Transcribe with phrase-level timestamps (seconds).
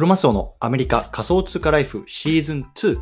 [0.00, 2.98] クロマスオのアメリカ仮想通貨ライフシーズン2。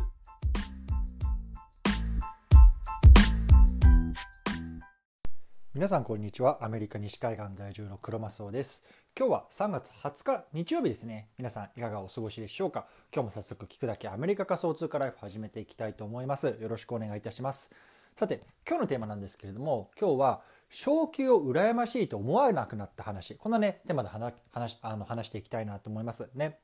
[5.73, 6.57] 皆さんこんにちは。
[6.61, 8.83] アメリカ西海岸在住のクロマスオです。
[9.17, 11.29] 今日は3月20日日曜日ですね。
[11.37, 12.85] 皆さんいかがお過ごしでしょうか？
[13.15, 16.47] 今日も早速聞くだけアメリカ仮想通貨ライフ始めていきたいと思います。
[16.59, 17.71] よろしくお願いいたします。
[18.17, 23.35] さて、今日のテーマなんですけれども、今日は昇給を羨ましいと思わなくなった話。
[23.35, 26.29] こんなね、テーマで話話あの話していきたいなと思います。
[26.35, 26.59] ね。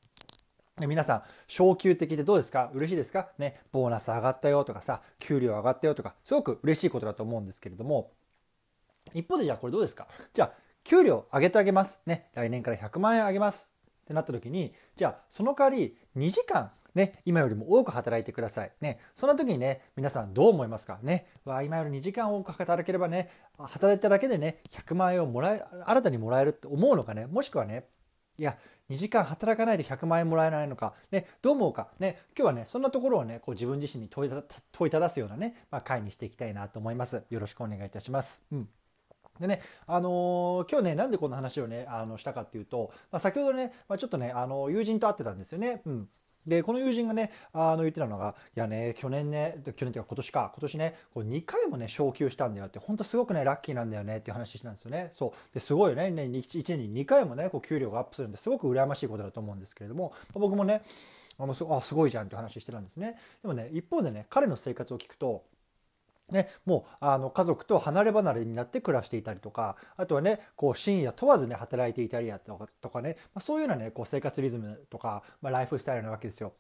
[0.82, 2.70] 皆さん、昇給的でどうですか？
[2.74, 3.30] 嬉しいですか？
[3.38, 8.12] ね、ボーナス上がったよとかさ、給料上がったよとか、すごく嬉しいことだと思うんですけれども、
[9.14, 10.06] 一方でじゃあこれどうですか？
[10.34, 10.52] じゃあ、
[10.84, 12.02] 給料上げてあげます。
[12.06, 13.72] ね、来年から100万円上げます。
[14.04, 18.72] ってなった時に、じゃあ、その代わり2時間ね、今よりも多く働いてください。
[18.82, 21.00] ね、そんな時にね、皆さんどう思いますか？
[21.02, 27.86] ね、わ今より2時間多く働ければね、働いただけでね、100万円をもらえ、新たにもらえるって思うのかね、もしくはね、
[28.38, 28.58] いや、
[28.90, 37.24] 2時間働かないで100万円もらえないのか、ね、どう思うか、ね、今日はね、そんなところをね、こう自分自身に問いただすようなね、まあ、回にしていきたいなと思います。
[37.30, 38.44] よろしくお願いいたします。
[38.52, 38.70] うん。
[39.40, 45.82] でね、あのー今日ね、なんでこんな話をね、あの、したかっていうと、まあ、先ほどね、まあ、ちょっとね、あの、友人と会ってたんですよね。
[45.86, 46.10] うん。
[46.48, 55.10] で、この友人がね、あの、言ってたのが、いやね、去年ね、去年っていうか今年か、今年ね、こう2回もね、昇給したんだよって、本当すごくね、ラッキーなんだよねっていう話したんですよね。
[55.12, 55.54] そう。
[55.54, 60.84] で、すごいよね、ね1年に2回もね、こう給料がアップするんですごく羨ましいことだと思うんですけれども、僕もね、
[61.38, 63.18] あのすあすごいじゃんって話してたんですね。
[63.42, 65.44] でもね、一方でね、彼の生活を聞くと、
[66.32, 76.54] ね、もうあの家族と離れ離れになって暮らしていたりとかあとはねこう深夜問わずね働いていたりやとかとかね、まあ、そういうようなねこう生活リズムとか、まあ、ライフスタイルなわけですよ。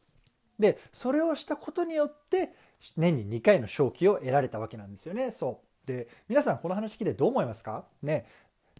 [0.59, 2.53] でそれをしたことによって
[2.95, 5.31] 年に2回の昇給を得られたわけなんですよね。
[5.31, 5.87] そう。
[5.87, 7.85] で皆さんこの話聞いてどう思いますか？
[8.03, 8.25] ね。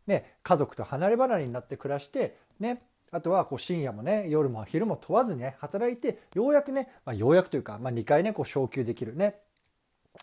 [0.06, 2.80] ね家族と離れ離れになって暮らしてね。
[3.12, 9.40] あとはこう深夜もね夜も昼も問わずね働いてようやくね、まあ、ようやくというか、まあ、2回ねこう昇給できるね。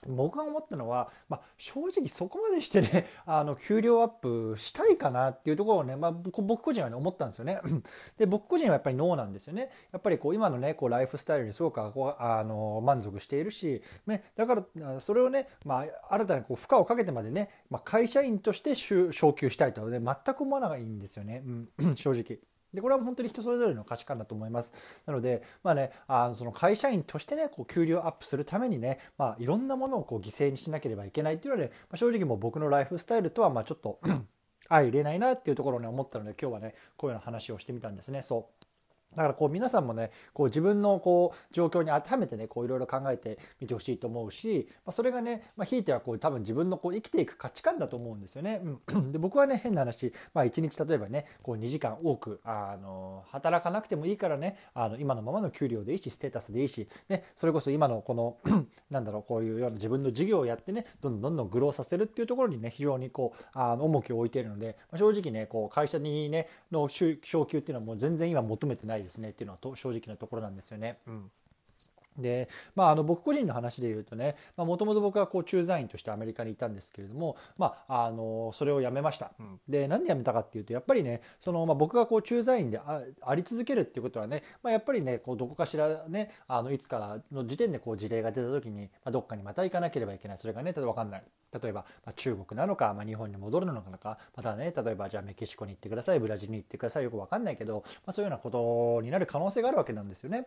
[0.06, 7.60] 僕が思ったのは、まあ、正直そこまでしてね あの給料アップしたいかなっていうところをね、まあ、僕個人はね思ったんですよね。
[8.18, 9.70] で僕個人はやっぱりノーなんですよね。
[9.92, 21.42] やっぱりこう今のねこうライフスタイルにすごくこうあの満足しているし、ね、だからそれをね、まあ、新たにこう負荷をかけてまでね、まあ、会社員として昇給したいとはね全く思わないんですよね、
[21.78, 22.38] うん、 正直。
[22.72, 24.72] でこれは本当に人それぞれの価値観だと思います。
[25.06, 34.00] なので、まあね、あのその会社員としてね、こう給料アップするためにね、まあ、いろんなものをこう犠牲にしなければいけないっていうのでね、まあ、正直もう僕のライフスタイルとはまちょっと
[34.68, 38.22] 相入れないなっていうところを思ったので今日はねこういうような話をしてみたんですね。
[38.22, 38.71] そう
[39.14, 48.62] だからこう皆さんもねこう自分のこう状況に当てはめてねこういろいろ考えてみてほしいと思うし、まあ、それがね、まあ、ひいてはこう多分自分のこう生きていく価値観だと思うんですよね。
[48.88, 58.36] うん、で僕はね変な話、まあ、1日例えばねこう2時間多くあの働かなくてもいいからねあの今のままの給料でいいしステータスでいいし、ね、それこそ今のこの
[58.90, 70.98] なんだろうこういうような自分の事業をやってねどんどんどんどんグローさせるっていうところにね非常にこうあの重きを置いているので、まあ、正直ねこう会社にねの昇給っていうのはもう全然今求めてないですねっていうのはと正直なところなんですよね。
[71.06, 71.30] うん
[72.18, 90.38] でまあ、あの僕個人の話で言うとねもともと僕はこう駐在員としてアメリカにいたんですけれども、まあ、あのそれを辞めました、うん、でなんで辞めたかっていうとやっぱりねその、まあ、僕がこう駐在員でああり続けるっていうことはね、まあ、やっぱりねこうどこかしらねあのいつかの時点でこう事例が出た時に、まあ、どっかにまた行かなければいけない。
[90.38, 91.22] それがね例えば分かんない。
[91.52, 100.46] 例えば、まあ、中国なのか、まあ、日本に戻るのかまたね例えばじゃあメキシコに行ってくださいブラジルに行ってくださいよく分かんないけど、まあ、そういうようなことになる可能性があるわけなんですよね。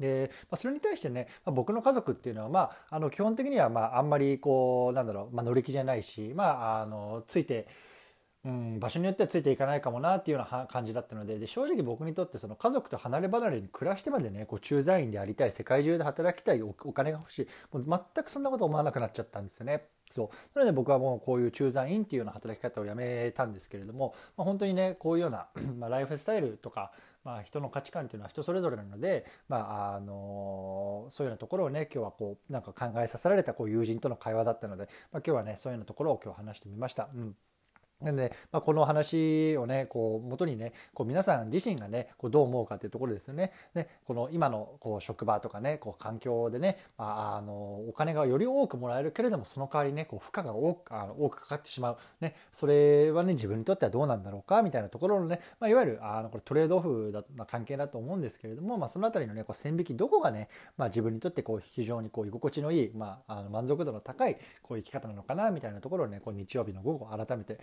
[0.00, 7.68] で、まあ、それに対してね、まあ、僕の家族っていうのは、まあ、あの基本的には、まあ、あんまりこうなんだろう、まあ、乗り気じゃないし、まあ、あのついて、
[8.42, 19.84] うん、場所によってはついていかないかもなっていうような感じだったのでで正直僕にとってその家族と離れ離れに暮らしてまでねこう駐在員でありたい世界中で働きたいお金が欲しいもう全くそんなこと思わなくなっちゃったんですよね。
[20.10, 25.48] そうなので僕はもうこういう駐在員っていうような働き方をやめたんですけれども、まあ、本当にねこういうような、
[25.78, 37.10] まあ、ライフスタイルとかまあ、人の価値観っていうのは人それぞれなので、まあ、あのそういうようなところをね今日はこうなんか考えさせられたこう友人との会話だったので、まあ、今日はねそういうようなところを今日話してみました。
[37.14, 37.36] うん
[38.02, 43.52] なんで、まあ、この話をね、こう、元にね、こう、皆さん自身がね、こう、どう思うかっていうところですよね。
[43.74, 47.52] で、この今の、こう、職場とかね、こう、環境でね、まあ、あの、
[47.88, 51.96] お金がより多くもらえるけれども、その代わりね、こう、負荷が多く、あの多くかかってしまう。
[52.20, 67.58] ね、それはね、自分にとってはどうなんだろうか、みたいなところのね、まあ、いわゆる、あの、これトレードオフだ、まあ、関係だと思うんですけれども、まあ、そのあたりのね、こう、線引き、どこがね、まあ、自分にとって、こう、非常にこう、居心地のいい、まあ、あの満足度の高い、こう、生き方なのかな、みたいなところをね、こう、日曜日の午後、改めて、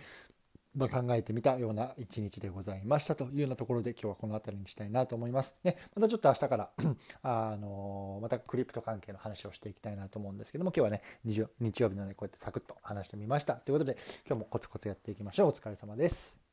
[0.78, 5.58] まあ、考えてみたような一日でございましたというようなところで今日はこの辺りにしたいなと思います。
[5.64, 6.70] ね、またちょっと明日から
[7.22, 13.54] あのまたクリプト関係の話をしていきたいなと思うんですけども今日はね日曜日なのでこうやってサクッと話してみました。
[13.54, 15.48] ということで今日もコツコツやっていきましょう。
[15.48, 16.47] お疲れ様です。